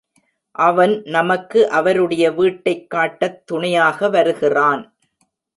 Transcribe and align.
அவன் 0.51 1.01
நமக்கு 1.03 1.69
அவருடைய 1.69 2.31
வீட்டைக் 2.31 2.89
காட்டத் 2.89 3.47
துணையாக 3.47 4.09
வருகிறான். 4.09 4.93